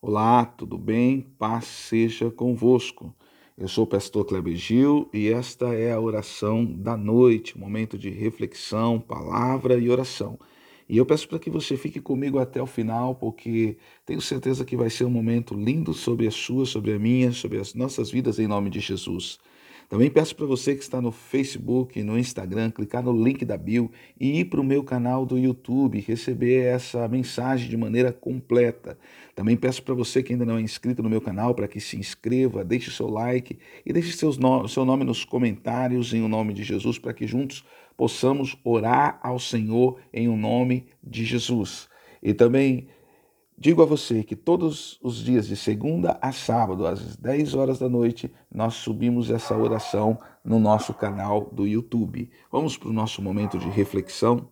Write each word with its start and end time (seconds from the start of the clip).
Olá, 0.00 0.44
tudo 0.44 0.78
bem? 0.78 1.20
Paz 1.38 1.64
seja 1.64 2.30
convosco. 2.30 3.12
Eu 3.56 3.66
sou 3.66 3.82
o 3.84 3.86
pastor 3.86 4.24
Kleber 4.24 4.54
Gil 4.54 5.08
e 5.12 5.28
esta 5.28 5.74
é 5.74 5.92
a 5.92 6.00
oração 6.00 6.64
da 6.64 6.96
noite, 6.96 7.58
momento 7.58 7.98
de 7.98 8.08
reflexão, 8.08 9.00
palavra 9.00 9.76
e 9.76 9.90
oração. 9.90 10.38
E 10.88 10.96
eu 10.96 11.04
peço 11.04 11.28
para 11.28 11.40
que 11.40 11.50
você 11.50 11.76
fique 11.76 12.00
comigo 12.00 12.38
até 12.38 12.62
o 12.62 12.66
final, 12.66 13.16
porque 13.16 13.76
tenho 14.06 14.20
certeza 14.20 14.64
que 14.64 14.76
vai 14.76 14.88
ser 14.88 15.04
um 15.04 15.10
momento 15.10 15.52
lindo 15.54 15.92
sobre 15.92 16.28
a 16.28 16.30
sua, 16.30 16.64
sobre 16.64 16.92
a 16.92 16.98
minha, 16.98 17.32
sobre 17.32 17.58
as 17.58 17.74
nossas 17.74 18.08
vidas, 18.08 18.38
em 18.38 18.46
nome 18.46 18.70
de 18.70 18.78
Jesus. 18.78 19.40
Também 19.88 20.10
peço 20.10 20.36
para 20.36 20.44
você 20.44 20.74
que 20.74 20.82
está 20.82 21.00
no 21.00 21.10
Facebook, 21.10 22.02
no 22.02 22.18
Instagram, 22.18 22.70
clicar 22.70 23.02
no 23.02 23.10
link 23.10 23.42
da 23.46 23.56
bio 23.56 23.90
e 24.20 24.40
ir 24.40 24.44
para 24.44 24.60
o 24.60 24.64
meu 24.64 24.84
canal 24.84 25.24
do 25.24 25.38
YouTube, 25.38 25.98
receber 26.00 26.66
essa 26.66 27.08
mensagem 27.08 27.70
de 27.70 27.76
maneira 27.76 28.12
completa. 28.12 28.98
Também 29.34 29.56
peço 29.56 29.82
para 29.82 29.94
você 29.94 30.22
que 30.22 30.34
ainda 30.34 30.44
não 30.44 30.58
é 30.58 30.60
inscrito 30.60 31.02
no 31.02 31.08
meu 31.08 31.22
canal 31.22 31.54
para 31.54 31.66
que 31.66 31.80
se 31.80 31.96
inscreva, 31.96 32.62
deixe 32.62 32.90
seu 32.90 33.08
like 33.08 33.58
e 33.86 33.90
deixe 33.90 34.12
seus 34.12 34.36
no 34.36 34.68
seu 34.68 34.84
nome 34.84 35.04
nos 35.04 35.24
comentários 35.24 36.12
em 36.12 36.20
o 36.20 36.28
nome 36.28 36.52
de 36.52 36.64
Jesus 36.64 36.98
para 36.98 37.14
que 37.14 37.26
juntos 37.26 37.64
possamos 37.96 38.58
orar 38.62 39.18
ao 39.22 39.38
Senhor 39.38 39.98
em 40.12 40.28
o 40.28 40.36
nome 40.36 40.84
de 41.02 41.24
Jesus. 41.24 41.88
E 42.22 42.34
também 42.34 42.88
Digo 43.60 43.82
a 43.82 43.84
você 43.84 44.22
que 44.22 44.36
todos 44.36 45.00
os 45.02 45.16
dias, 45.16 45.48
de 45.48 45.56
segunda 45.56 46.16
a 46.22 46.30
sábado, 46.30 46.86
às 46.86 47.16
10 47.16 47.54
horas 47.54 47.80
da 47.80 47.88
noite, 47.88 48.32
nós 48.54 48.74
subimos 48.74 49.30
essa 49.32 49.58
oração 49.58 50.16
no 50.44 50.60
nosso 50.60 50.94
canal 50.94 51.50
do 51.52 51.66
YouTube. 51.66 52.30
Vamos 52.52 52.76
para 52.76 52.88
o 52.88 52.92
nosso 52.92 53.20
momento 53.20 53.58
de 53.58 53.68
reflexão. 53.68 54.48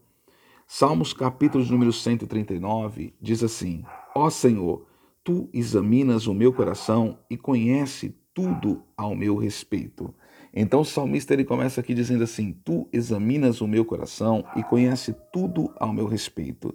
Salmos 0.67 1.13
capítulo 1.13 1.65
número 1.67 1.93
139 1.93 3.15
diz 3.23 3.45
assim: 3.45 3.85
Ó 4.13 4.29
Senhor, 4.29 4.85
tu 5.23 5.49
examinas 5.55 6.27
o 6.27 6.35
meu 6.35 6.53
coração 6.53 7.17
e 7.31 7.37
conhece 7.37 8.13
tudo 8.35 8.83
ao 8.97 9.15
meu 9.15 9.37
respeito. 9.37 10.13
Então 10.53 10.81
o 10.81 10.85
salmista 10.85 11.33
ele 11.33 11.45
começa 11.45 11.81
aqui 11.81 11.95
dizendo 11.95 12.25
assim: 12.25 12.53
Tu 12.65 12.89
examinas 12.93 13.61
o 13.61 13.69
meu 13.69 13.85
coração 13.85 14.45
e 14.57 14.65
conhece 14.65 15.15
tudo 15.33 15.73
ao 15.79 15.93
meu 15.93 16.07
respeito. 16.07 16.75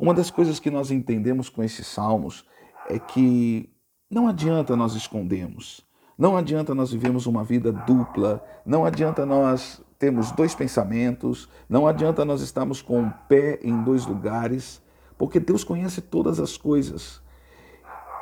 Uma 0.00 0.14
das 0.14 0.30
coisas 0.30 0.58
que 0.58 0.70
nós 0.70 0.90
entendemos 0.90 1.50
com 1.50 1.62
esses 1.62 1.86
salmos 1.86 2.46
é 2.88 2.98
que 2.98 3.68
não 4.10 4.28
adianta 4.28 4.74
nós 4.74 4.94
escondermos, 4.94 5.86
não 6.16 6.38
adianta 6.38 6.74
nós 6.74 6.90
vivemos 6.90 7.26
uma 7.26 7.44
vida 7.44 7.70
dupla, 7.70 8.42
não 8.64 8.86
adianta 8.86 9.26
nós 9.26 9.82
termos 9.98 10.32
dois 10.32 10.54
pensamentos, 10.54 11.50
não 11.68 11.86
adianta 11.86 12.24
nós 12.24 12.40
estarmos 12.40 12.80
com 12.80 13.02
o 13.02 13.10
pé 13.28 13.60
em 13.62 13.82
dois 13.82 14.06
lugares, 14.06 14.82
porque 15.18 15.38
Deus 15.38 15.62
conhece 15.62 16.00
todas 16.00 16.40
as 16.40 16.56
coisas. 16.56 17.20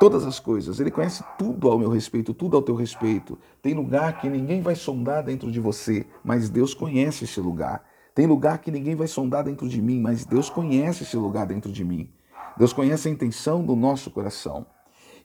Todas 0.01 0.25
as 0.25 0.37
coisas, 0.37 0.81
Ele 0.81 0.91
conhece 0.91 1.23
tudo 1.37 1.69
ao 1.69 1.79
meu 1.79 1.89
respeito, 1.89 2.33
tudo 2.33 2.57
ao 2.57 2.61
teu 2.61 2.75
respeito. 2.75 3.39
Tem 3.61 3.73
lugar 3.73 4.19
que 4.19 4.27
ninguém 4.27 4.61
vai 4.61 4.75
sondar 4.75 5.23
dentro 5.23 5.49
de 5.49 5.61
você, 5.61 6.05
mas 6.25 6.49
Deus 6.49 6.73
conhece 6.73 7.23
esse 7.23 7.39
lugar. 7.39 7.85
Tem 8.13 8.25
lugar 8.25 8.59
que 8.59 8.71
ninguém 8.71 8.95
vai 8.95 9.07
sondar 9.07 9.43
dentro 9.43 9.67
de 9.67 9.81
mim, 9.81 9.99
mas 9.99 10.25
Deus 10.25 10.49
conhece 10.49 11.03
esse 11.03 11.15
lugar 11.15 11.45
dentro 11.45 11.71
de 11.71 11.83
mim. 11.83 12.09
Deus 12.57 12.73
conhece 12.73 13.07
a 13.07 13.11
intenção 13.11 13.63
do 13.63 13.75
nosso 13.75 14.11
coração. 14.11 14.65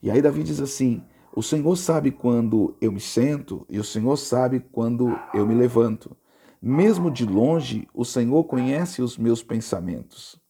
E 0.03 0.11
aí 0.11 0.21
Davi 0.21 0.43
diz 0.43 0.61
assim: 0.61 1.03
O 1.35 1.43
Senhor 1.43 1.75
sabe 1.77 2.11
quando 2.11 2.77
eu 2.81 2.93
me 2.93 3.01
sento 3.01 3.67
e 3.69 3.79
o 3.79 3.85
Senhor 3.85 4.17
sabe 4.17 4.61
quando 4.61 5.19
eu 5.33 5.47
me 5.47 5.55
levanto. 5.55 6.17
Mesmo 6.61 7.11
de 7.11 7.27
longe, 7.27 7.89
o 7.93 8.05
Senhor 8.05 8.45
conhece 8.45 9.03
os 9.03 9.19
meus 9.19 9.43
pensamentos. 9.43 10.41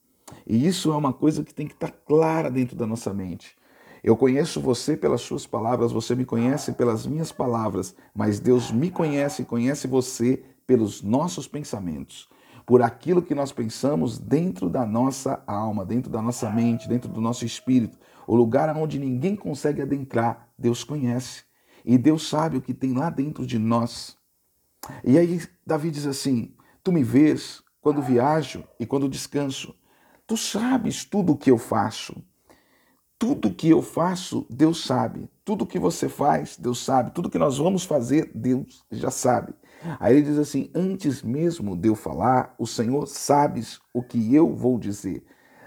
E 0.47 0.67
isso 0.67 0.93
é 0.93 0.97
uma 0.97 1.13
coisa 1.13 1.43
que 1.43 1.55
tem 1.55 1.67
que 1.67 1.75
estar 1.75 1.91
clara 1.91 2.51
dentro 2.51 2.77
da 2.77 2.87
nossa 2.87 3.13
mente. 3.13 3.57
Eu 4.03 4.17
conheço 4.17 4.61
você 4.61 4.97
pelas 4.97 5.23
suas 5.23 5.47
palavras, 5.47 5.91
você 5.91 6.15
me 6.15 6.27
conhece 6.27 6.73
pelas 6.73 7.07
minhas 7.07 7.33
palavras, 7.33 7.97
mas 8.15 8.39
Deus 8.39 8.71
me 8.71 8.91
conhece 8.91 9.43
e 9.43 9.45
conhece 9.47 9.89
você 9.89 10.43
pelos 10.67 11.03
nossos 11.03 11.47
pensamentos 11.47 12.29
por 12.67 12.83
aquilo 12.83 13.23
que 13.23 13.35
nós 13.35 13.53
pensamos 13.53 14.19
dentro 14.19 14.69
da 14.69 14.87
nossa 14.87 15.43
alma, 15.47 15.85
dentro 15.85 16.11
da 16.11 16.23
nossa 16.23 16.51
mente, 16.51 16.89
dentro 16.89 17.11
do 17.11 17.21
nosso 17.21 17.45
espírito. 17.45 17.99
O 18.27 18.35
lugar 18.35 18.75
onde 18.77 18.99
ninguém 18.99 19.37
consegue 19.37 19.83
adentrar, 19.83 20.49
Deus 20.59 20.83
conhece. 20.83 21.45
E 21.85 21.99
Deus 21.99 22.29
sabe 22.29 22.57
o 22.57 22.63
que 22.63 22.73
tem 22.73 22.95
lá 22.95 23.11
dentro 23.11 23.47
de 23.47 23.59
nós. 23.59 24.17
E 25.05 25.19
aí 25.19 25.43
Davi 25.67 25.91
diz 25.91 26.07
assim: 26.07 26.55
Tu 26.83 26.91
me 26.91 27.03
vês 27.03 27.63
quando 27.81 28.01
viajo 28.01 28.65
e 28.81 28.87
quando 28.87 29.09
descanso. 29.09 29.75
Tu 30.27 30.37
sabes 30.39 31.05
tudo 31.05 31.33
o 31.33 31.37
que 31.37 31.51
eu 31.51 31.59
faço. 31.59 32.17
Tudo 33.19 33.55
que 33.55 33.69
eu 33.69 33.83
faço, 33.83 34.47
Deus 34.51 34.85
sabe. 34.85 35.29
Tudo 35.45 35.67
que 35.67 35.79
você 35.79 36.09
faz, 36.09 36.57
Deus 36.57 36.83
sabe. 36.83 37.11
Tudo 37.11 37.31
que 37.31 37.39
nós 37.39 37.59
vamos 37.59 37.85
fazer, 37.85 38.31
Deus 38.35 38.85
já 38.91 39.11
sabe. 39.11 39.55
Aí 40.01 40.17
ele 40.17 40.27
diz 40.27 40.39
assim: 40.39 40.71
Antes 40.75 41.23
mesmo 41.23 41.77
de 41.77 41.89
eu 41.89 41.95
falar, 41.95 42.55
o 42.59 42.67
Senhor 42.67 43.07
sabes 43.07 43.81
o 43.93 44.03
que 44.03 44.35
eu 44.35 44.55
vou 44.55 44.79
dizer. 44.79 45.25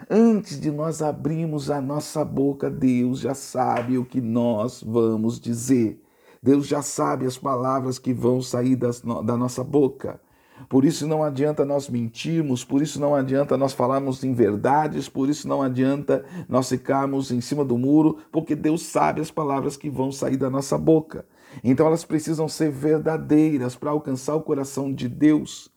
Antes 0.10 0.60
de 0.60 0.72
nós 0.72 1.02
abrirmos 1.02 1.70
a 1.70 1.82
nossa 1.82 2.24
boca, 2.24 2.70
Deus 2.70 3.20
já 3.20 3.34
sabe 3.34 3.98
o 3.98 4.06
que 4.06 4.22
nós 4.22 4.84
vamos 4.84 5.40
dizer. 5.40 6.02
Deus 6.42 6.68
já 6.68 6.82
sabe 6.82 7.26
as 7.26 7.38
palavras 7.38 7.98
que 7.98 8.14
vão 8.14 8.42
sair 8.42 8.76
das, 8.76 9.02
da 9.02 9.36
nossa 9.36 9.64
boca. 9.64 10.22
Por 10.70 10.86
isso 10.86 11.08
não 11.08 11.24
adianta 11.24 11.64
nós 11.64 11.88
mentirmos, 11.88 12.64
por 12.64 12.82
isso 12.82 13.00
não 13.00 13.14
adianta 13.16 13.58
nós 13.58 13.74
falarmos 13.74 14.24
em 14.24 14.34
verdades, 14.34 15.08
por 15.08 15.30
isso 15.30 15.48
não 15.48 15.62
adianta 15.62 16.26
nós 16.50 16.70
ficarmos 16.70 17.32
em 17.32 17.42
cima 17.42 17.64
do 17.64 17.78
muro, 17.78 18.18
porque 18.32 18.56
Deus 18.56 18.82
sabe 18.84 19.22
as 19.22 19.30
palavras 19.30 19.78
que 19.78 19.90
vão 19.90 20.12
sair 20.12 20.38
da 20.38 20.50
nossa 20.50 20.78
boca. 20.78 21.26
Então 21.64 21.88
elas 21.88 22.06
precisam 22.06 22.48
ser 22.48 22.72
verdadeiras 22.72 23.76
para 23.76 23.92
alcançar 23.92 24.36
o 24.36 24.42
coração 24.42 24.94
de 24.94 25.08
Deus. 25.08 25.70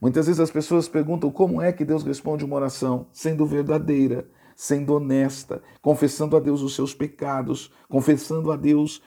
Muitas 0.00 0.26
vezes 0.26 0.40
as 0.40 0.50
pessoas 0.50 0.88
perguntam 0.88 1.30
como 1.30 1.60
é 1.60 1.72
que 1.72 1.84
Deus 1.84 2.02
responde 2.02 2.44
uma 2.44 2.56
oração, 2.56 3.06
sendo 3.12 3.46
verdadeira, 3.46 4.28
sendo 4.54 4.94
honesta, 4.94 5.62
confessando 5.80 6.36
a 6.36 6.40
Deus 6.40 6.62
os 6.62 6.74
seus 6.74 6.94
pecados, 6.94 7.70
confessando 7.88 8.50
a 8.50 8.56
Deus 8.56 9.02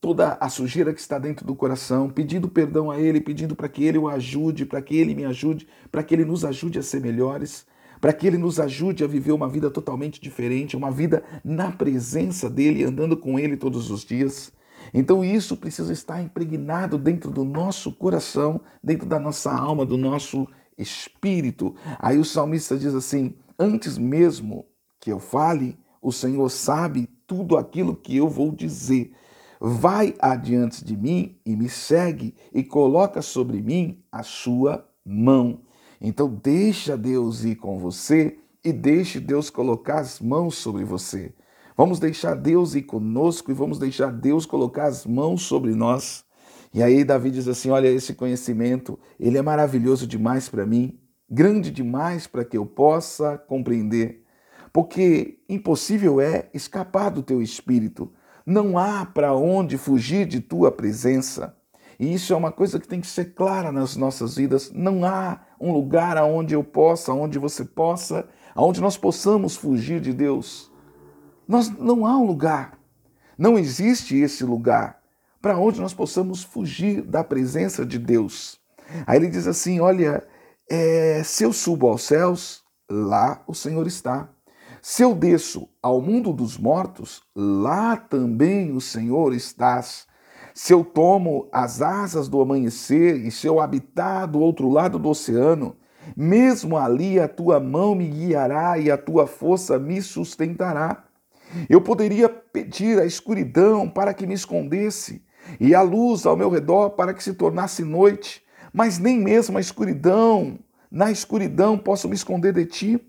toda 0.00 0.38
a 0.40 0.48
sujeira 0.48 0.94
que 0.94 1.00
está 1.00 1.18
dentro 1.18 1.46
do 1.46 1.54
coração, 1.54 2.08
pedindo 2.08 2.48
perdão 2.48 2.90
a 2.90 2.98
Ele, 2.98 3.20
pedindo 3.20 3.54
para 3.54 3.68
que 3.68 3.84
Ele 3.84 3.98
o 3.98 4.08
ajude, 4.08 4.64
para 4.64 4.80
que 4.80 4.96
Ele 4.96 5.14
me 5.14 5.24
ajude, 5.24 5.68
para 5.90 6.02
que 6.02 6.14
Ele 6.14 6.24
nos 6.24 6.44
ajude 6.44 6.78
a 6.78 6.82
ser 6.82 7.00
melhores, 7.00 7.66
para 8.00 8.12
que 8.12 8.26
Ele 8.26 8.38
nos 8.38 8.58
ajude 8.58 9.04
a 9.04 9.06
viver 9.06 9.32
uma 9.32 9.48
vida 9.48 9.70
totalmente 9.70 10.20
diferente, 10.20 10.76
uma 10.76 10.90
vida 10.90 11.22
na 11.44 11.70
presença 11.70 12.48
dEle, 12.48 12.84
andando 12.84 13.16
com 13.16 13.38
Ele 13.38 13.56
todos 13.56 13.90
os 13.90 14.04
dias. 14.04 14.50
Então 14.92 15.24
isso 15.24 15.56
precisa 15.56 15.92
estar 15.92 16.22
impregnado 16.22 16.98
dentro 16.98 17.30
do 17.30 17.44
nosso 17.44 17.92
coração, 17.92 18.60
dentro 18.82 19.06
da 19.06 19.18
nossa 19.18 19.52
alma, 19.52 19.86
do 19.86 19.96
nosso 19.96 20.46
espírito. 20.76 21.74
Aí 21.98 22.18
o 22.18 22.24
salmista 22.24 22.76
diz 22.76 22.94
assim: 22.94 23.34
Antes 23.58 23.98
mesmo 23.98 24.66
que 24.98 25.12
eu 25.12 25.18
fale, 25.18 25.78
o 26.02 26.12
Senhor 26.12 26.48
sabe 26.50 27.08
tudo 27.26 27.56
aquilo 27.56 27.94
que 27.94 28.16
eu 28.16 28.28
vou 28.28 28.50
dizer. 28.50 29.12
Vai 29.60 30.14
adiante 30.18 30.84
de 30.84 30.96
mim 30.96 31.36
e 31.44 31.54
me 31.54 31.68
segue 31.68 32.34
e 32.52 32.64
coloca 32.64 33.20
sobre 33.20 33.60
mim 33.60 34.02
a 34.10 34.22
sua 34.22 34.88
mão. 35.04 35.60
Então 36.00 36.28
deixa 36.42 36.96
Deus 36.96 37.44
ir 37.44 37.56
com 37.56 37.78
você 37.78 38.38
e 38.64 38.72
deixe 38.72 39.20
Deus 39.20 39.50
colocar 39.50 40.00
as 40.00 40.18
mãos 40.18 40.56
sobre 40.56 40.82
você. 40.84 41.34
Vamos 41.80 41.98
deixar 41.98 42.34
Deus 42.34 42.74
ir 42.74 42.82
conosco 42.82 43.50
e 43.50 43.54
vamos 43.54 43.78
deixar 43.78 44.12
Deus 44.12 44.44
colocar 44.44 44.84
as 44.84 45.06
mãos 45.06 45.44
sobre 45.44 45.74
nós. 45.74 46.26
E 46.74 46.82
aí 46.82 47.02
Davi 47.04 47.30
diz 47.30 47.48
assim: 47.48 47.70
"Olha, 47.70 47.88
esse 47.88 48.12
conhecimento, 48.12 48.98
ele 49.18 49.38
é 49.38 49.40
maravilhoso 49.40 50.06
demais 50.06 50.46
para 50.46 50.66
mim, 50.66 51.00
grande 51.26 51.70
demais 51.70 52.26
para 52.26 52.44
que 52.44 52.58
eu 52.58 52.66
possa 52.66 53.38
compreender, 53.38 54.22
porque 54.74 55.38
impossível 55.48 56.20
é 56.20 56.50
escapar 56.52 57.08
do 57.08 57.22
teu 57.22 57.40
espírito. 57.40 58.12
Não 58.44 58.76
há 58.76 59.06
para 59.06 59.34
onde 59.34 59.78
fugir 59.78 60.26
de 60.26 60.38
tua 60.38 60.70
presença." 60.70 61.56
E 61.98 62.12
isso 62.12 62.34
é 62.34 62.36
uma 62.36 62.52
coisa 62.52 62.78
que 62.78 62.86
tem 62.86 63.00
que 63.00 63.06
ser 63.06 63.32
clara 63.32 63.72
nas 63.72 63.96
nossas 63.96 64.36
vidas. 64.36 64.70
Não 64.74 65.02
há 65.02 65.40
um 65.58 65.72
lugar 65.72 66.18
aonde 66.18 66.52
eu 66.52 66.62
possa, 66.62 67.10
aonde 67.10 67.38
você 67.38 67.64
possa, 67.64 68.28
aonde 68.54 68.82
nós 68.82 68.98
possamos 68.98 69.56
fugir 69.56 69.98
de 69.98 70.12
Deus. 70.12 70.69
Nós, 71.50 71.68
não 71.68 72.06
há 72.06 72.16
um 72.16 72.24
lugar, 72.24 72.78
não 73.36 73.58
existe 73.58 74.16
esse 74.16 74.44
lugar 74.44 75.00
para 75.42 75.58
onde 75.58 75.80
nós 75.80 75.92
possamos 75.92 76.44
fugir 76.44 77.02
da 77.02 77.24
presença 77.24 77.84
de 77.84 77.98
Deus. 77.98 78.60
Aí 79.04 79.16
ele 79.16 79.26
diz 79.26 79.48
assim: 79.48 79.80
Olha, 79.80 80.24
é, 80.70 81.24
se 81.24 81.42
eu 81.42 81.52
subo 81.52 81.88
aos 81.88 82.04
céus, 82.04 82.62
lá 82.88 83.42
o 83.48 83.52
Senhor 83.52 83.84
está. 83.88 84.28
Se 84.80 85.02
eu 85.02 85.12
desço 85.12 85.68
ao 85.82 86.00
mundo 86.00 86.32
dos 86.32 86.56
mortos, 86.56 87.20
lá 87.34 87.96
também 87.96 88.70
o 88.70 88.80
Senhor 88.80 89.34
estás. 89.34 90.06
Se 90.54 90.72
eu 90.72 90.84
tomo 90.84 91.48
as 91.50 91.82
asas 91.82 92.28
do 92.28 92.40
amanhecer 92.40 93.26
e 93.26 93.30
se 93.32 93.48
eu 93.48 93.58
habitar 93.58 94.28
do 94.28 94.38
outro 94.38 94.68
lado 94.68 95.00
do 95.00 95.08
oceano, 95.08 95.76
mesmo 96.16 96.78
ali 96.78 97.18
a 97.18 97.26
tua 97.26 97.58
mão 97.58 97.96
me 97.96 98.06
guiará 98.06 98.78
e 98.78 98.88
a 98.88 98.96
tua 98.96 99.26
força 99.26 99.80
me 99.80 100.00
sustentará. 100.00 101.09
Eu 101.68 101.80
poderia 101.80 102.28
pedir 102.28 102.98
à 102.98 103.04
escuridão 103.04 103.88
para 103.88 104.14
que 104.14 104.26
me 104.26 104.34
escondesse 104.34 105.22
e 105.58 105.74
a 105.74 105.82
luz 105.82 106.26
ao 106.26 106.36
meu 106.36 106.50
redor 106.50 106.90
para 106.90 107.14
que 107.14 107.22
se 107.22 107.34
tornasse 107.34 107.82
noite, 107.82 108.42
mas 108.72 108.98
nem 108.98 109.18
mesmo 109.18 109.58
a 109.58 109.60
escuridão, 109.60 110.58
na 110.90 111.10
escuridão 111.10 111.78
posso 111.78 112.08
me 112.08 112.14
esconder 112.14 112.52
de 112.52 112.66
ti. 112.66 113.00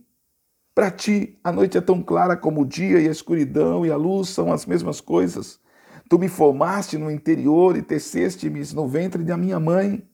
Para 0.74 0.90
ti, 0.90 1.38
a 1.44 1.52
noite 1.52 1.78
é 1.78 1.82
tão 1.82 2.02
clara 2.02 2.38
como 2.38 2.62
o 2.62 2.66
dia, 2.66 3.00
e 3.02 3.08
a 3.08 3.12
escuridão 3.12 3.86
e 3.86 3.92
a 3.92 3.98
luz 3.98 4.30
são 4.30 4.54
as 4.54 4.66
mesmas 4.66 5.02
coisas. 5.02 5.60
Tu 6.08 6.18
me 6.20 6.28
formaste 6.28 6.98
no 6.98 7.10
interior 7.10 7.76
e 7.76 7.82
teceste-me 7.82 8.62
no 8.74 8.88
ventre 8.88 9.24
da 9.24 9.36
minha 9.36 9.60
mãe. 9.60 10.08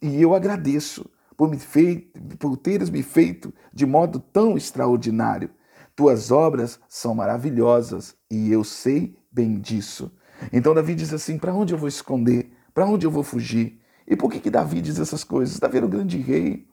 E 0.00 0.20
eu 0.20 0.34
agradeço 0.34 1.10
por, 1.36 1.50
me 1.50 1.58
feito, 1.58 2.20
por 2.38 2.56
teres 2.56 2.90
me 2.90 3.02
feito 3.02 3.52
de 3.72 3.86
modo 3.86 4.18
tão 4.18 4.56
extraordinário. 4.56 5.50
Tuas 5.96 6.32
obras 6.32 6.80
são 6.88 7.14
maravilhosas 7.14 8.16
e 8.30 8.50
eu 8.50 8.64
sei 8.64 9.16
bem 9.30 9.60
disso. 9.60 10.12
Então 10.52 10.74
Davi 10.74 10.94
diz 10.94 11.12
assim: 11.12 11.38
para 11.38 11.54
onde 11.54 11.72
eu 11.72 11.78
vou 11.78 11.88
esconder? 11.88 12.50
Para 12.74 12.86
onde 12.86 13.06
eu 13.06 13.10
vou 13.10 13.22
fugir? 13.22 13.80
E 14.06 14.16
por 14.16 14.30
que, 14.30 14.40
que 14.40 14.50
Davi 14.50 14.80
diz 14.80 14.98
essas 14.98 15.22
coisas? 15.22 15.58
Davi 15.58 15.76
era 15.76 15.86
o 15.86 15.88
grande 15.88 16.18
rei. 16.18 16.66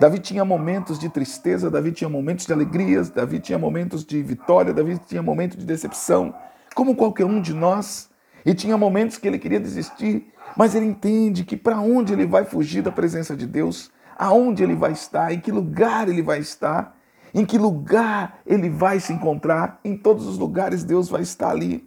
Davi 0.00 0.18
tinha 0.18 0.44
momentos 0.44 0.98
de 0.98 1.08
tristeza, 1.08 1.70
Davi 1.70 1.92
tinha 1.92 2.10
momentos 2.10 2.44
de 2.44 2.52
alegrias, 2.52 3.08
Davi 3.08 3.38
tinha 3.38 3.58
momentos 3.58 4.04
de 4.04 4.20
vitória, 4.20 4.74
Davi 4.74 4.98
tinha 5.06 5.22
momentos 5.22 5.56
de 5.56 5.64
decepção, 5.64 6.34
como 6.74 6.96
qualquer 6.96 7.24
um 7.24 7.40
de 7.40 7.54
nós. 7.54 8.10
E 8.44 8.52
tinha 8.52 8.76
momentos 8.76 9.16
que 9.16 9.26
ele 9.26 9.38
queria 9.38 9.58
desistir, 9.58 10.32
mas 10.56 10.74
ele 10.74 10.86
entende 10.86 11.44
que 11.44 11.56
para 11.56 11.80
onde 11.80 12.12
ele 12.12 12.26
vai 12.26 12.44
fugir 12.44 12.82
da 12.82 12.92
presença 12.92 13.36
de 13.36 13.46
Deus, 13.46 13.90
aonde 14.16 14.62
ele 14.62 14.74
vai 14.74 14.92
estar, 14.92 15.32
em 15.32 15.40
que 15.40 15.50
lugar 15.50 16.08
ele 16.08 16.22
vai 16.22 16.38
estar, 16.38 16.95
em 17.36 17.44
que 17.44 17.58
lugar 17.58 18.40
ele 18.46 18.70
vai 18.70 18.98
se 18.98 19.12
encontrar, 19.12 19.78
em 19.84 19.94
todos 19.94 20.26
os 20.26 20.38
lugares 20.38 20.82
Deus 20.82 21.10
vai 21.10 21.20
estar 21.20 21.50
ali. 21.50 21.86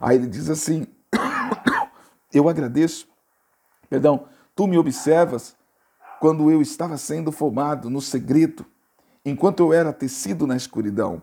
Aí 0.00 0.16
ele 0.16 0.28
diz 0.28 0.48
assim: 0.48 0.86
Eu 2.32 2.48
agradeço, 2.48 3.08
perdão, 3.90 4.26
tu 4.54 4.68
me 4.68 4.78
observas 4.78 5.56
quando 6.20 6.48
eu 6.48 6.62
estava 6.62 6.96
sendo 6.96 7.32
formado 7.32 7.90
no 7.90 8.00
segredo, 8.00 8.64
enquanto 9.24 9.64
eu 9.64 9.72
era 9.72 9.92
tecido 9.92 10.46
na 10.46 10.56
escuridão. 10.56 11.20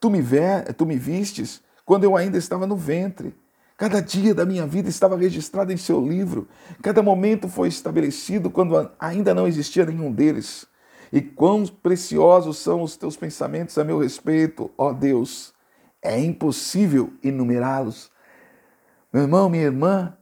Tu 0.00 0.10
me, 0.10 0.20
ver, 0.20 0.74
tu 0.74 0.84
me 0.84 0.98
vistes 0.98 1.62
quando 1.84 2.02
eu 2.02 2.16
ainda 2.16 2.36
estava 2.36 2.66
no 2.66 2.76
ventre. 2.76 3.36
Cada 3.76 4.02
dia 4.02 4.34
da 4.34 4.44
minha 4.44 4.66
vida 4.66 4.88
estava 4.88 5.16
registrado 5.16 5.72
em 5.72 5.76
seu 5.76 6.04
livro. 6.04 6.48
Cada 6.82 7.00
momento 7.04 7.48
foi 7.48 7.68
estabelecido 7.68 8.50
quando 8.50 8.90
ainda 8.98 9.32
não 9.32 9.46
existia 9.46 9.86
nenhum 9.86 10.10
deles. 10.10 10.66
E 11.12 11.20
quão 11.20 11.66
preciosos 11.66 12.56
são 12.58 12.82
os 12.82 12.96
teus 12.96 13.16
pensamentos 13.16 13.76
a 13.76 13.84
meu 13.84 13.98
respeito, 13.98 14.70
ó 14.78 14.92
Deus. 14.92 15.52
É 16.00 16.18
impossível 16.18 17.12
enumerá-los. 17.22 18.10
Meu 19.12 19.22
irmão, 19.24 19.50
minha 19.50 19.64
irmã, 19.64 20.16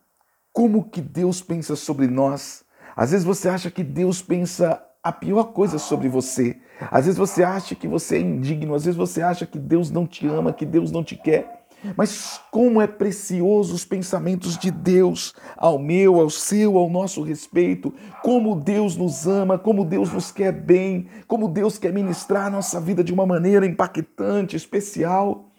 como 0.52 0.84
que 0.84 1.00
Deus 1.00 1.40
pensa 1.40 1.76
sobre 1.76 2.08
nós? 2.08 2.64
Às 2.96 3.12
vezes 3.12 3.24
você 3.24 3.48
acha 3.48 3.70
que 3.70 3.84
Deus 3.84 4.20
pensa 4.20 4.84
a 5.02 5.12
pior 5.12 5.52
coisa 5.52 5.78
sobre 5.78 6.08
você. 6.08 6.60
Às 6.90 7.06
vezes 7.06 7.18
você 7.18 7.42
acha 7.42 7.74
que 7.74 7.86
você 7.86 8.16
é 8.16 8.20
indigno, 8.20 8.74
às 8.74 8.84
vezes 8.84 8.98
você 8.98 9.22
acha 9.22 9.46
que 9.46 9.58
Deus 9.58 9.90
não 9.90 10.06
te 10.06 10.26
ama, 10.26 10.52
que 10.52 10.66
Deus 10.66 10.90
não 10.90 11.04
te 11.04 11.16
quer. 11.16 11.59
Mas 11.96 12.40
como 12.50 12.80
é 12.80 12.86
precioso 12.86 13.74
os 13.74 13.84
pensamentos 13.84 14.58
de 14.58 14.70
Deus 14.70 15.34
ao 15.56 15.78
meu, 15.78 16.20
ao 16.20 16.28
seu, 16.28 16.76
ao 16.76 16.90
nosso 16.90 17.22
respeito. 17.22 17.92
Como 18.22 18.54
Deus 18.54 18.96
nos 18.96 19.26
ama, 19.26 19.58
como 19.58 19.84
Deus 19.84 20.12
nos 20.12 20.30
quer 20.30 20.52
bem, 20.52 21.08
como 21.26 21.48
Deus 21.48 21.78
quer 21.78 21.92
ministrar 21.92 22.46
a 22.46 22.50
nossa 22.50 22.80
vida 22.80 23.02
de 23.02 23.12
uma 23.12 23.26
maneira 23.26 23.66
impactante, 23.66 24.56
especial. 24.56 25.50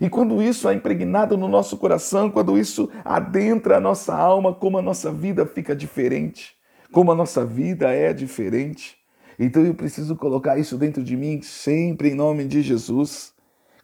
E 0.00 0.10
quando 0.10 0.42
isso 0.42 0.68
é 0.68 0.74
impregnado 0.74 1.36
no 1.36 1.48
nosso 1.48 1.76
coração, 1.78 2.30
quando 2.30 2.58
isso 2.58 2.90
adentra 3.04 3.78
a 3.78 3.80
nossa 3.80 4.14
alma, 4.14 4.52
como 4.52 4.78
a 4.78 4.82
nossa 4.82 5.10
vida 5.10 5.46
fica 5.46 5.74
diferente, 5.74 6.54
como 6.92 7.10
a 7.10 7.14
nossa 7.14 7.44
vida 7.44 7.90
é 7.90 8.12
diferente. 8.12 8.96
Então 9.38 9.64
eu 9.64 9.74
preciso 9.74 10.16
colocar 10.16 10.58
isso 10.58 10.76
dentro 10.76 11.02
de 11.02 11.16
mim 11.16 11.40
sempre 11.40 12.10
em 12.10 12.14
nome 12.14 12.44
de 12.44 12.60
Jesus. 12.60 13.32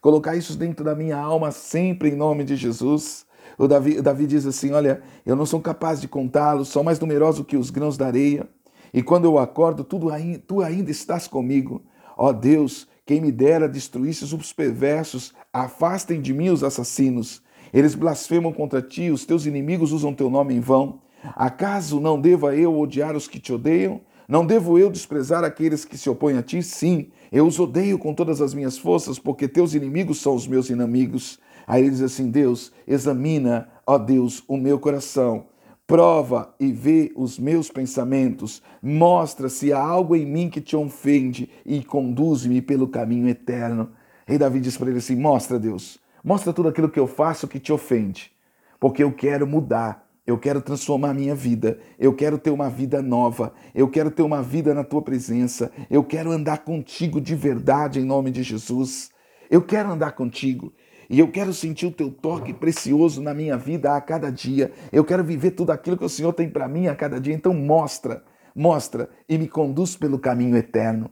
Colocar 0.05 0.35
isso 0.35 0.55
dentro 0.55 0.85
da 0.85 0.93
minha 0.93 1.17
alma 1.17 1.49
sempre 1.49 2.09
em 2.09 2.15
nome 2.15 2.43
de 2.43 2.55
Jesus. 2.55 3.25
O 3.57 3.67
Davi, 3.67 3.97
o 3.97 4.03
Davi 4.03 4.27
diz 4.27 4.45
assim: 4.45 4.71
Olha, 4.71 5.01
eu 5.25 5.35
não 5.35 5.47
sou 5.47 5.59
capaz 5.59 5.99
de 5.99 6.07
contá-los, 6.07 6.67
são 6.67 6.83
mais 6.83 6.99
numerosos 6.99 7.43
que 7.43 7.57
os 7.57 7.71
grãos 7.71 7.97
da 7.97 8.05
areia. 8.05 8.47
E 8.93 9.01
quando 9.01 9.25
eu 9.25 9.39
acordo, 9.39 9.83
tudo, 9.83 10.09
tu 10.45 10.61
ainda 10.61 10.91
estás 10.91 11.27
comigo. 11.27 11.81
Ó 12.15 12.31
Deus, 12.31 12.87
quem 13.03 13.19
me 13.19 13.31
dera 13.31 13.67
destruísse 13.67 14.23
os 14.25 14.53
perversos, 14.53 15.33
afastem 15.51 16.21
de 16.21 16.35
mim 16.35 16.49
os 16.49 16.63
assassinos. 16.63 17.41
Eles 17.73 17.95
blasfemam 17.95 18.53
contra 18.53 18.83
ti, 18.83 19.09
os 19.09 19.25
teus 19.25 19.47
inimigos 19.47 19.91
usam 19.91 20.13
teu 20.13 20.29
nome 20.29 20.53
em 20.53 20.59
vão. 20.59 20.99
Acaso 21.35 21.99
não 21.99 22.21
deva 22.21 22.55
eu 22.55 22.79
odiar 22.79 23.15
os 23.15 23.27
que 23.27 23.39
te 23.39 23.51
odeiam? 23.51 24.01
Não 24.27 24.45
devo 24.45 24.79
eu 24.79 24.89
desprezar 24.89 25.43
aqueles 25.43 25.85
que 25.85 25.97
se 25.97 26.09
opõem 26.09 26.37
a 26.37 26.41
ti? 26.41 26.63
Sim, 26.63 27.09
eu 27.31 27.45
os 27.45 27.59
odeio 27.59 27.99
com 27.99 28.13
todas 28.13 28.41
as 28.41 28.53
minhas 28.53 28.77
forças, 28.77 29.19
porque 29.19 29.47
teus 29.47 29.75
inimigos 29.75 30.19
são 30.19 30.33
os 30.35 30.47
meus 30.47 30.69
inimigos. 30.69 31.39
Aí 31.67 31.83
ele 31.83 31.91
diz 31.91 32.01
assim: 32.01 32.31
Deus, 32.31 32.71
examina, 32.87 33.69
ó 33.85 33.97
Deus, 33.97 34.43
o 34.47 34.57
meu 34.57 34.79
coração. 34.79 35.45
Prova 35.87 36.55
e 36.59 36.71
vê 36.71 37.11
os 37.15 37.37
meus 37.37 37.69
pensamentos, 37.69 38.63
mostra 38.81 39.47
se 39.47 39.71
há 39.71 39.79
algo 39.79 40.15
em 40.15 40.25
mim 40.25 40.49
que 40.49 40.59
te 40.59 40.75
ofende 40.75 41.47
e 41.63 41.83
conduz-me 41.83 42.59
pelo 42.59 42.87
caminho 42.87 43.29
eterno. 43.29 43.91
Rei 44.25 44.39
Davi 44.39 44.59
diz 44.59 44.75
para 44.75 44.89
ele 44.89 44.97
assim: 44.97 45.15
Mostra, 45.15 45.59
Deus, 45.59 45.99
mostra 46.23 46.51
tudo 46.51 46.69
aquilo 46.69 46.89
que 46.89 46.99
eu 46.99 47.05
faço 47.05 47.47
que 47.47 47.59
te 47.59 47.71
ofende, 47.71 48.31
porque 48.79 49.03
eu 49.03 49.11
quero 49.11 49.45
mudar, 49.45 50.04
eu 50.25 50.39
quero 50.39 50.59
transformar 50.61 51.13
minha 51.13 51.35
vida. 51.35 51.77
Eu 51.99 52.13
quero 52.13 52.37
ter 52.39 52.49
uma 52.49 52.69
vida 52.69 53.01
nova. 53.01 53.53
Eu 53.75 53.87
quero 53.87 54.09
ter 54.09 54.23
uma 54.23 54.41
vida 54.41 54.73
na 54.73 54.83
tua 54.83 55.01
presença. 55.01 55.71
Eu 55.89 56.03
quero 56.03 56.31
andar 56.31 56.59
contigo 56.59 57.21
de 57.21 57.35
verdade 57.35 57.99
em 57.99 58.05
nome 58.05 58.31
de 58.31 58.41
Jesus. 58.41 59.11
Eu 59.51 59.61
quero 59.61 59.91
andar 59.91 60.13
contigo. 60.13 60.73
E 61.07 61.19
eu 61.19 61.31
quero 61.31 61.53
sentir 61.53 61.85
o 61.85 61.91
teu 61.91 62.09
toque 62.09 62.51
precioso 62.53 63.21
na 63.21 63.35
minha 63.35 63.55
vida 63.55 63.95
a 63.95 64.01
cada 64.01 64.31
dia. 64.31 64.71
Eu 64.91 65.05
quero 65.05 65.23
viver 65.23 65.51
tudo 65.51 65.71
aquilo 65.71 65.97
que 65.97 66.05
o 66.05 66.09
Senhor 66.09 66.33
tem 66.33 66.49
para 66.49 66.67
mim 66.67 66.87
a 66.87 66.95
cada 66.95 67.19
dia. 67.19 67.35
Então 67.35 67.53
mostra, 67.53 68.23
mostra 68.55 69.07
e 69.29 69.37
me 69.37 69.47
conduz 69.47 69.95
pelo 69.95 70.17
caminho 70.17 70.57
eterno. 70.57 71.11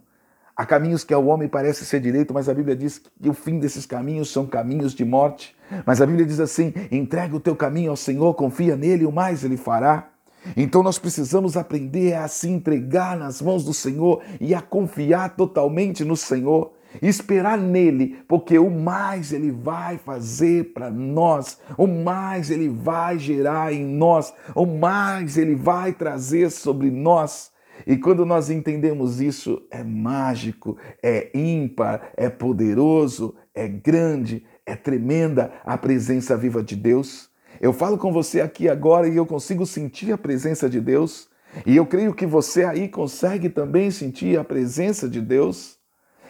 Há 0.55 0.65
caminhos 0.65 1.03
que 1.03 1.13
ao 1.13 1.25
homem 1.25 1.47
parece 1.47 1.83
ser 1.83 1.99
direito, 1.99 2.33
mas 2.33 2.47
a 2.47 2.53
Bíblia 2.53 2.75
diz 2.75 2.99
que 2.99 3.29
o 3.29 3.33
fim 3.33 3.57
desses 3.57 3.87
caminhos 3.87 4.31
são 4.31 4.45
caminhos 4.45 4.93
de 4.93 5.03
morte. 5.03 5.55
Mas 5.83 5.99
a 5.99 6.05
Bíblia 6.05 6.25
diz 6.25 6.39
assim: 6.39 6.73
entrega 6.91 7.35
o 7.35 7.39
teu 7.39 7.55
caminho 7.55 7.89
ao 7.89 7.97
Senhor, 7.97 8.33
confia 8.35 8.75
nele, 8.75 9.05
o 9.05 9.11
mais 9.11 9.43
ele 9.43 9.57
fará. 9.57 10.09
Então 10.55 10.83
nós 10.83 10.99
precisamos 10.99 11.57
aprender 11.57 12.13
a 12.13 12.27
se 12.27 12.49
entregar 12.49 13.17
nas 13.17 13.41
mãos 13.41 13.63
do 13.63 13.73
Senhor 13.73 14.21
e 14.39 14.53
a 14.53 14.61
confiar 14.61 15.35
totalmente 15.35 16.03
no 16.03 16.15
Senhor. 16.15 16.73
Esperar 17.01 17.57
nele, 17.57 18.19
porque 18.27 18.59
o 18.59 18.69
mais 18.69 19.33
ele 19.33 19.49
vai 19.49 19.97
fazer 19.97 20.73
para 20.73 20.91
nós, 20.91 21.57
o 21.75 21.87
mais 21.87 22.51
ele 22.51 22.69
vai 22.69 23.17
gerar 23.17 23.73
em 23.73 23.83
nós, 23.83 24.31
o 24.53 24.67
mais 24.67 25.35
ele 25.35 25.55
vai 25.55 25.91
trazer 25.91 26.51
sobre 26.51 26.91
nós. 26.91 27.52
E 27.85 27.97
quando 27.97 28.25
nós 28.25 28.49
entendemos 28.49 29.19
isso, 29.21 29.61
é 29.69 29.83
mágico, 29.83 30.77
é 31.01 31.29
ímpar, 31.37 32.11
é 32.15 32.29
poderoso, 32.29 33.35
é 33.53 33.67
grande, 33.67 34.45
é 34.65 34.75
tremenda 34.75 35.51
a 35.65 35.77
presença 35.77 36.37
viva 36.37 36.63
de 36.63 36.75
Deus. 36.75 37.29
Eu 37.59 37.73
falo 37.73 37.97
com 37.97 38.11
você 38.11 38.41
aqui 38.41 38.67
agora 38.67 39.07
e 39.07 39.15
eu 39.15 39.25
consigo 39.25 39.65
sentir 39.65 40.11
a 40.11 40.17
presença 40.17 40.69
de 40.69 40.79
Deus. 40.79 41.27
E 41.65 41.75
eu 41.75 41.85
creio 41.85 42.13
que 42.13 42.25
você 42.25 42.63
aí 42.63 42.89
consegue 42.89 43.49
também 43.49 43.91
sentir 43.91 44.37
a 44.39 44.43
presença 44.43 45.07
de 45.07 45.21
Deus. 45.21 45.77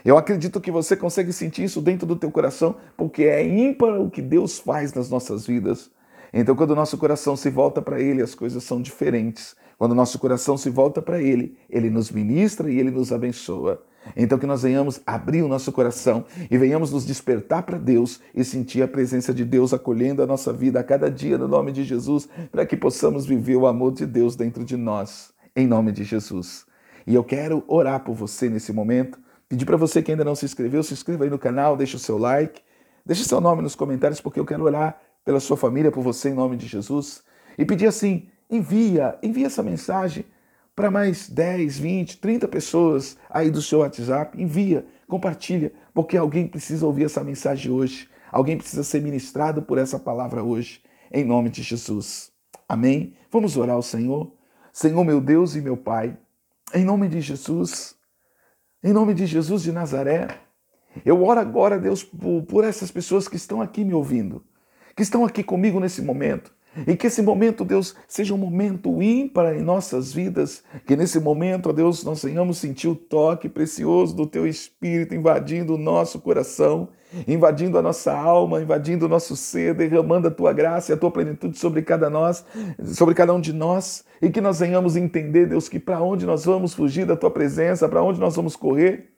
Eu 0.03 0.17
acredito 0.17 0.60
que 0.60 0.69
você 0.69 0.98
consegue 0.98 1.31
sentir 1.31 1.63
isso 1.63 1.81
dentro 1.81 2.05
do 2.05 2.17
teu 2.17 2.29
coração, 2.29 2.75
porque 2.98 3.24
é 3.24 3.45
ímpar 3.48 4.01
o 4.01 4.10
que 4.10 4.22
Deus 4.22 4.60
faz 4.60 4.93
nas 4.93 5.10
nossas 5.10 5.48
vidas. 5.48 5.89
Então, 6.33 6.55
quando 6.55 6.72
o 6.72 6.75
nosso 6.75 6.98
coração 6.98 7.38
se 7.38 7.50
volta 7.50 7.81
para 7.81 8.01
Ele, 8.01 8.22
as 8.22 8.36
coisas 8.36 8.63
são 8.63 8.81
diferentes. 8.81 9.55
Quando 9.77 9.96
nosso 9.96 10.20
coração 10.20 10.58
se 10.58 10.70
volta 10.70 11.01
para 11.01 11.22
Ele, 11.22 11.58
Ele 11.70 11.89
nos 11.89 12.12
ministra 12.12 12.72
e 12.72 12.80
Ele 12.80 12.92
nos 12.92 13.12
abençoa. 13.12 13.84
Então, 14.15 14.38
que 14.38 14.46
nós 14.46 14.63
venhamos 14.63 15.01
abrir 15.06 15.42
o 15.44 15.48
nosso 15.48 15.72
coração 15.72 16.25
e 16.51 16.58
venhamos 16.58 16.92
nos 16.92 17.06
despertar 17.06 17.63
para 17.63 17.77
Deus 17.77 18.20
e 18.36 18.44
sentir 18.44 18.82
a 18.82 18.88
presença 18.88 19.34
de 19.34 19.46
Deus 19.46 19.74
acolhendo 19.74 20.22
a 20.22 20.27
nossa 20.27 20.51
vida 20.51 20.80
a 20.80 20.84
cada 20.84 21.10
dia, 21.10 21.38
no 21.38 21.48
nome 21.48 21.72
de 21.72 21.84
Jesus, 21.84 22.27
para 22.51 22.65
que 22.65 22.75
possamos 22.75 23.25
viver 23.25 23.56
o 23.56 23.65
amor 23.65 23.94
de 23.94 24.06
Deus 24.06 24.36
dentro 24.36 24.63
de 24.63 24.75
nós, 24.75 25.34
em 25.56 25.65
nome 25.65 25.92
de 25.92 26.03
Jesus. 26.03 26.65
E 27.08 27.15
eu 27.15 27.24
quero 27.24 27.63
orar 27.68 28.03
por 28.03 28.13
você 28.13 28.50
nesse 28.50 28.74
momento, 28.74 29.20
pedir 29.48 29.65
para 29.65 29.77
você 29.77 30.01
que 30.01 30.12
ainda 30.12 30.24
não 30.24 30.36
se 30.36 30.46
inscreveu, 30.46 30.84
se 30.84 30.94
inscreva 30.94 31.24
aí 31.24 31.30
no 31.30 31.39
canal, 31.39 31.77
deixe 31.77 31.96
o 31.96 32.00
seu 32.00 32.18
like, 32.18 32.62
deixe 33.06 33.24
seu 33.24 33.39
nome 33.39 33.62
nos 33.62 33.75
comentários, 33.75 34.20
porque 34.20 34.39
eu 34.39 34.46
quero 34.46 34.63
orar 34.63 35.00
pela 35.24 35.39
sua 35.39 35.56
família, 35.56 35.92
por 35.92 36.03
você, 36.03 36.30
em 36.30 36.34
nome 36.34 36.58
de 36.58 36.68
Jesus, 36.68 37.24
e 37.58 37.65
pedir 37.65 37.88
assim 37.88 38.27
envia, 38.50 39.17
envia 39.21 39.47
essa 39.47 39.63
mensagem 39.63 40.25
para 40.75 40.89
mais 40.89 41.29
10, 41.29 41.77
20, 41.77 42.17
30 42.17 42.47
pessoas 42.47 43.17
aí 43.29 43.51
do 43.51 43.62
seu 43.62 43.79
WhatsApp. 43.79 44.41
Envia, 44.41 44.85
compartilha, 45.07 45.71
porque 45.93 46.17
alguém 46.17 46.47
precisa 46.47 46.85
ouvir 46.85 47.05
essa 47.05 47.23
mensagem 47.23 47.71
hoje. 47.71 48.09
Alguém 48.31 48.57
precisa 48.57 48.83
ser 48.83 49.01
ministrado 49.01 49.62
por 49.62 49.77
essa 49.77 50.00
palavra 50.00 50.43
hoje, 50.43 50.81
em 51.12 51.23
nome 51.23 51.50
de 51.50 51.62
Jesus. 51.62 52.31
Amém? 52.67 53.15
Vamos 53.31 53.55
orar 53.57 53.75
ao 53.75 53.83
Senhor. 53.83 54.31
Senhor, 54.71 55.03
meu 55.03 55.21
Deus 55.21 55.55
e 55.55 55.62
meu 55.62 55.77
Pai, 55.77 56.17
em 56.73 56.83
nome 56.83 57.07
de 57.07 57.21
Jesus, 57.21 57.95
em 58.83 58.91
nome 58.91 59.13
de 59.13 59.27
Jesus 59.27 59.62
de 59.62 59.71
Nazaré, 59.71 60.39
eu 61.05 61.23
oro 61.23 61.39
agora, 61.39 61.79
Deus, 61.79 62.03
por, 62.03 62.63
essas 62.63 62.91
pessoas 62.91 63.27
que 63.27 63.35
estão 63.35 63.62
aqui 63.62 63.83
me 63.83 63.93
ouvindo, 63.93 64.43
que 64.95 65.03
estão 65.03 65.25
aqui 65.25 65.43
comigo 65.43 65.79
nesse 65.79 66.01
momento. 66.01 66.53
E 66.88 66.96
que 66.96 67.08
esse 67.08 67.22
momento, 67.22 67.63
Deus, 67.63 67.96
seja 68.08 68.34
um 68.34 68.38
momento 68.38 69.01
ímpar 69.01 69.56
em 69.56 69.62
nossas 69.62 70.12
vidas. 70.12 70.63
Que 70.86 70.96
nesse 70.96 71.20
momento, 71.20 71.70
ó 71.70 71.74
Deus, 71.74 72.03
nós 72.03 72.22
tenhamos 72.22 72.58
sentir 72.58 72.88
o 72.88 72.96
toque 72.96 73.48
precioso 73.48 74.15
do 74.15 74.25
Teu 74.25 74.48
Espírito 74.48 75.13
invadindo 75.13 75.75
o 75.75 75.77
nosso 75.77 76.20
coração, 76.20 76.89
invadindo 77.27 77.77
a 77.77 77.82
nossa 77.82 78.12
alma, 78.12 78.62
invadindo 78.62 79.06
o 79.06 79.10
nosso 79.10 79.36
ser, 79.36 79.75
derramando 79.75 80.27
a 80.27 80.32
Tua 80.32 80.51
graça 80.51 80.92
e 80.92 80.96
a 80.96 80.98
Tua 80.98 81.12
plenitude 81.12 81.58
sobre 81.58 81.84
cada 81.84 82.10
nós, 82.10 82.44
sobre 82.84 83.13
cada 83.13 83.34
um 83.34 83.39
de 83.39 83.53
nós. 83.53 84.03
E 84.22 84.30
que 84.30 84.42
nós 84.42 84.60
venhamos 84.60 84.96
entender, 84.96 85.46
Deus, 85.48 85.70
que 85.70 85.80
para 85.80 86.01
onde 86.01 86.25
nós 86.25 86.46
vamos 86.46 86.74
fugir 86.74 87.06
da 87.06 87.15
Tua 87.15 87.30
presença, 87.30 87.88
para 87.88 88.01
onde 88.01 88.20
nós 88.20 88.36
vamos 88.36 88.56
correr, 88.56 89.12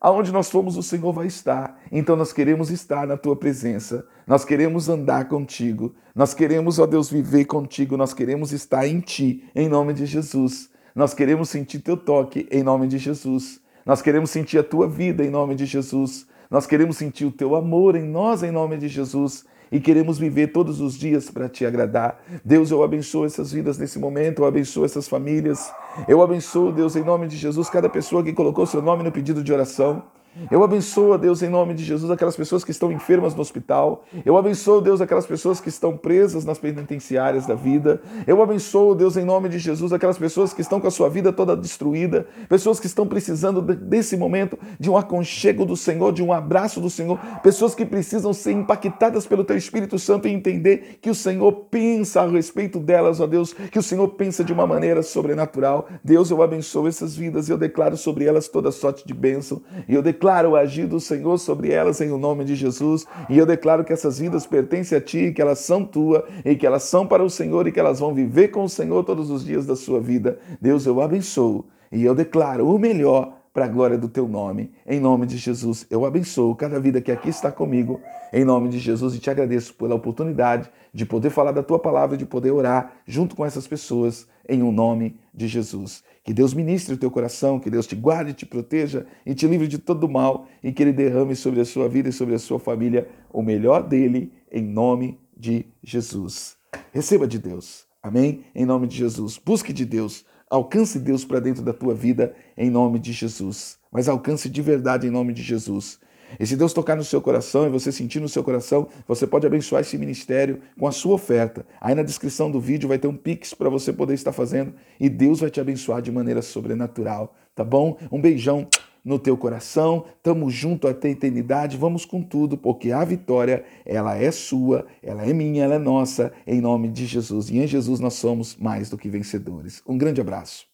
Aonde 0.00 0.32
nós 0.32 0.50
fomos, 0.50 0.76
o 0.76 0.82
Senhor 0.82 1.12
vai 1.12 1.26
estar. 1.26 1.78
Então 1.92 2.16
nós 2.16 2.32
queremos 2.32 2.70
estar 2.70 3.06
na 3.06 3.16
tua 3.16 3.36
presença. 3.36 4.06
Nós 4.26 4.44
queremos 4.44 4.88
andar 4.88 5.28
contigo. 5.28 5.94
Nós 6.14 6.32
queremos, 6.32 6.78
ó 6.78 6.86
Deus, 6.86 7.10
viver 7.10 7.44
contigo. 7.44 7.96
Nós 7.96 8.14
queremos 8.14 8.50
estar 8.52 8.86
em 8.86 9.00
ti, 9.00 9.44
em 9.54 9.68
nome 9.68 9.92
de 9.92 10.06
Jesus. 10.06 10.70
Nós 10.94 11.12
queremos 11.12 11.50
sentir 11.50 11.80
teu 11.80 11.96
toque, 11.96 12.48
em 12.50 12.62
nome 12.62 12.88
de 12.88 12.96
Jesus. 12.96 13.60
Nós 13.84 14.00
queremos 14.00 14.30
sentir 14.30 14.58
a 14.58 14.64
tua 14.64 14.88
vida, 14.88 15.22
em 15.22 15.30
nome 15.30 15.54
de 15.54 15.66
Jesus. 15.66 16.26
Nós 16.50 16.66
queremos 16.66 16.96
sentir 16.96 17.26
o 17.26 17.32
teu 17.32 17.54
amor 17.54 17.94
em 17.94 18.02
nós, 18.02 18.42
em 18.42 18.50
nome 18.50 18.78
de 18.78 18.88
Jesus 18.88 19.44
e 19.70 19.80
queremos 19.80 20.18
viver 20.18 20.48
todos 20.48 20.80
os 20.80 20.98
dias 20.98 21.30
para 21.30 21.48
te 21.48 21.64
agradar. 21.64 22.22
Deus, 22.44 22.70
eu 22.70 22.82
abençoo 22.82 23.24
essas 23.24 23.52
vidas 23.52 23.78
nesse 23.78 23.98
momento, 23.98 24.42
eu 24.42 24.46
abençoo 24.46 24.84
essas 24.84 25.08
famílias. 25.08 25.72
Eu 26.08 26.22
abençoo, 26.22 26.72
Deus, 26.72 26.96
em 26.96 27.04
nome 27.04 27.26
de 27.26 27.36
Jesus, 27.36 27.70
cada 27.70 27.88
pessoa 27.88 28.22
que 28.22 28.32
colocou 28.32 28.66
seu 28.66 28.82
nome 28.82 29.02
no 29.02 29.12
pedido 29.12 29.42
de 29.42 29.52
oração. 29.52 30.02
Eu 30.50 30.62
abençoo, 30.62 31.18
Deus, 31.18 31.42
em 31.42 31.48
nome 31.48 31.74
de 31.74 31.82
Jesus, 31.82 32.08
aquelas 32.08 32.36
pessoas 32.36 32.62
que 32.62 32.70
estão 32.70 32.92
enfermas 32.92 33.34
no 33.34 33.40
hospital. 33.40 34.04
Eu 34.24 34.36
abençoo, 34.36 34.80
Deus, 34.80 35.00
aquelas 35.00 35.26
pessoas 35.26 35.60
que 35.60 35.68
estão 35.68 35.96
presas 35.96 36.44
nas 36.44 36.56
penitenciárias 36.56 37.46
da 37.46 37.54
vida. 37.56 38.00
Eu 38.26 38.40
abençoo, 38.40 38.94
Deus, 38.94 39.16
em 39.16 39.24
nome 39.24 39.48
de 39.48 39.58
Jesus, 39.58 39.92
aquelas 39.92 40.18
pessoas 40.18 40.52
que 40.52 40.60
estão 40.60 40.80
com 40.80 40.86
a 40.86 40.90
sua 40.90 41.08
vida 41.08 41.32
toda 41.32 41.56
destruída. 41.56 42.28
Pessoas 42.48 42.78
que 42.78 42.86
estão 42.86 43.08
precisando 43.08 43.60
desse 43.60 44.16
momento 44.16 44.56
de 44.78 44.88
um 44.88 44.96
aconchego 44.96 45.66
do 45.66 45.76
Senhor, 45.76 46.12
de 46.12 46.22
um 46.22 46.32
abraço 46.32 46.80
do 46.80 46.88
Senhor. 46.88 47.18
Pessoas 47.42 47.74
que 47.74 47.84
precisam 47.84 48.32
ser 48.32 48.52
impactadas 48.52 49.26
pelo 49.26 49.42
Teu 49.42 49.56
Espírito 49.56 49.98
Santo 49.98 50.28
e 50.28 50.32
entender 50.32 50.98
que 51.02 51.10
o 51.10 51.14
Senhor 51.14 51.52
pensa 51.70 52.22
a 52.22 52.28
respeito 52.28 52.78
delas, 52.78 53.20
ó 53.20 53.26
Deus, 53.26 53.52
que 53.52 53.78
o 53.78 53.82
Senhor 53.82 54.06
pensa 54.10 54.44
de 54.44 54.52
uma 54.52 54.66
maneira 54.66 55.02
sobrenatural. 55.02 55.88
Deus, 56.04 56.30
eu 56.30 56.40
abençoo 56.40 56.86
essas 56.86 57.16
vidas 57.16 57.48
e 57.48 57.52
eu 57.52 57.58
declaro 57.58 57.96
sobre 57.96 58.26
elas 58.26 58.46
toda 58.46 58.70
sorte 58.70 59.04
de 59.04 59.12
bênção. 59.12 59.60
E 59.88 59.94
eu 59.94 60.02
declaro 60.02 60.19
declaro 60.20 60.50
o 60.50 60.56
agir 60.56 60.86
do 60.86 61.00
Senhor 61.00 61.38
sobre 61.38 61.72
elas 61.72 61.98
em 62.02 62.10
o 62.10 62.18
nome 62.18 62.44
de 62.44 62.54
Jesus. 62.54 63.06
E 63.30 63.38
eu 63.38 63.46
declaro 63.46 63.82
que 63.82 63.92
essas 63.92 64.18
vidas 64.18 64.46
pertencem 64.46 64.98
a 64.98 65.00
Ti, 65.00 65.32
que 65.32 65.40
elas 65.40 65.60
são 65.60 65.82
Tua 65.82 66.26
e 66.44 66.54
que 66.54 66.66
elas 66.66 66.82
são 66.82 67.06
para 67.06 67.24
o 67.24 67.30
Senhor 67.30 67.66
e 67.66 67.72
que 67.72 67.80
elas 67.80 68.00
vão 68.00 68.12
viver 68.12 68.48
com 68.48 68.64
o 68.64 68.68
Senhor 68.68 69.02
todos 69.02 69.30
os 69.30 69.42
dias 69.42 69.64
da 69.64 69.74
sua 69.74 69.98
vida. 69.98 70.38
Deus, 70.60 70.84
eu 70.84 71.00
abençoo 71.00 71.64
e 71.90 72.04
eu 72.04 72.14
declaro 72.14 72.68
o 72.68 72.78
melhor 72.78 73.32
para 73.50 73.64
a 73.64 73.68
glória 73.68 73.96
do 73.96 74.10
teu 74.10 74.28
nome. 74.28 74.70
Em 74.86 75.00
nome 75.00 75.24
de 75.24 75.38
Jesus, 75.38 75.86
eu 75.90 76.04
abençoo 76.04 76.54
cada 76.54 76.78
vida 76.78 77.00
que 77.00 77.10
aqui 77.10 77.30
está 77.30 77.50
comigo, 77.50 77.98
em 78.30 78.44
nome 78.44 78.68
de 78.68 78.78
Jesus, 78.78 79.14
e 79.14 79.18
te 79.18 79.30
agradeço 79.30 79.72
pela 79.72 79.94
oportunidade 79.94 80.70
de 80.92 81.06
poder 81.06 81.30
falar 81.30 81.52
da 81.52 81.62
tua 81.62 81.78
palavra, 81.78 82.16
de 82.16 82.26
poder 82.26 82.50
orar 82.50 82.92
junto 83.06 83.34
com 83.34 83.44
essas 83.44 83.66
pessoas, 83.66 84.28
em 84.46 84.62
o 84.62 84.66
um 84.66 84.72
nome 84.72 85.16
de 85.32 85.48
Jesus. 85.48 86.02
Que 86.22 86.34
Deus 86.34 86.54
ministre 86.54 86.94
o 86.94 86.98
teu 86.98 87.10
coração, 87.10 87.58
que 87.58 87.70
Deus 87.70 87.86
te 87.86 87.96
guarde, 87.96 88.34
te 88.34 88.46
proteja 88.46 89.06
e 89.24 89.34
te 89.34 89.46
livre 89.46 89.66
de 89.66 89.78
todo 89.78 90.08
mal 90.08 90.46
e 90.62 90.72
que 90.72 90.82
Ele 90.82 90.92
derrame 90.92 91.34
sobre 91.34 91.60
a 91.60 91.64
sua 91.64 91.88
vida 91.88 92.08
e 92.08 92.12
sobre 92.12 92.34
a 92.34 92.38
sua 92.38 92.58
família 92.58 93.08
o 93.32 93.42
melhor 93.42 93.82
dele, 93.82 94.32
em 94.50 94.62
nome 94.62 95.18
de 95.36 95.66
Jesus. 95.82 96.56
Receba 96.92 97.26
de 97.26 97.38
Deus. 97.38 97.86
Amém? 98.02 98.44
Em 98.54 98.64
nome 98.64 98.86
de 98.86 98.96
Jesus. 98.96 99.40
Busque 99.44 99.72
de 99.72 99.84
Deus. 99.84 100.24
Alcance 100.48 100.98
Deus 100.98 101.24
para 101.24 101.38
dentro 101.38 101.62
da 101.62 101.72
tua 101.72 101.94
vida, 101.94 102.34
em 102.56 102.70
nome 102.70 102.98
de 102.98 103.12
Jesus. 103.12 103.78
Mas 103.92 104.08
alcance 104.08 104.48
de 104.48 104.60
verdade 104.60 105.06
em 105.06 105.10
nome 105.10 105.32
de 105.32 105.42
Jesus. 105.42 106.00
E 106.38 106.46
se 106.46 106.56
Deus 106.56 106.72
tocar 106.72 106.96
no 106.96 107.04
seu 107.04 107.20
coração 107.20 107.66
e 107.66 107.70
você 107.70 107.90
sentir 107.90 108.20
no 108.20 108.28
seu 108.28 108.44
coração, 108.44 108.88
você 109.06 109.26
pode 109.26 109.46
abençoar 109.46 109.82
esse 109.82 109.96
ministério 109.98 110.60
com 110.78 110.86
a 110.86 110.92
sua 110.92 111.14
oferta. 111.14 111.66
Aí 111.80 111.94
na 111.94 112.02
descrição 112.02 112.50
do 112.50 112.60
vídeo 112.60 112.88
vai 112.88 112.98
ter 112.98 113.08
um 113.08 113.16
Pix 113.16 113.54
para 113.54 113.68
você 113.68 113.92
poder 113.92 114.14
estar 114.14 114.32
fazendo 114.32 114.74
e 114.98 115.08
Deus 115.08 115.40
vai 115.40 115.50
te 115.50 115.60
abençoar 115.60 116.02
de 116.02 116.12
maneira 116.12 116.42
sobrenatural, 116.42 117.34
tá 117.54 117.64
bom? 117.64 117.96
Um 118.10 118.20
beijão 118.20 118.68
no 119.04 119.18
teu 119.18 119.36
coração, 119.36 120.04
tamo 120.22 120.50
junto 120.50 120.86
até 120.86 121.08
a 121.08 121.12
eternidade, 121.12 121.76
vamos 121.76 122.04
com 122.04 122.22
tudo, 122.22 122.56
porque 122.56 122.92
a 122.92 123.04
vitória, 123.04 123.64
ela 123.84 124.16
é 124.16 124.30
sua, 124.30 124.86
ela 125.02 125.24
é 125.24 125.32
minha, 125.32 125.64
ela 125.64 125.74
é 125.74 125.78
nossa, 125.78 126.32
em 126.46 126.60
nome 126.60 126.88
de 126.88 127.06
Jesus. 127.06 127.48
E 127.50 127.58
em 127.58 127.66
Jesus 127.66 128.00
nós 128.00 128.14
somos 128.14 128.56
mais 128.56 128.90
do 128.90 128.98
que 128.98 129.08
vencedores. 129.08 129.82
Um 129.86 129.96
grande 129.96 130.20
abraço. 130.20 130.69